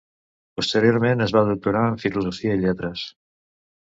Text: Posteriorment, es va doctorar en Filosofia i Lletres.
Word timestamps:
Posteriorment, 0.59 1.19
es 1.25 1.33
va 1.37 1.43
doctorar 1.49 1.83
en 1.89 1.99
Filosofia 2.05 2.57
i 2.57 2.63
Lletres. 2.63 3.05